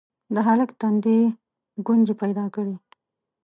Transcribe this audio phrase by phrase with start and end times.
[0.33, 1.19] د هلک تندي
[1.85, 2.75] ګونځې پيدا کړې: